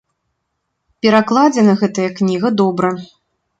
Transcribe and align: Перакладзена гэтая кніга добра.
Перакладзена 1.07 1.77
гэтая 1.83 2.09
кніга 2.17 2.53
добра. 2.65 2.93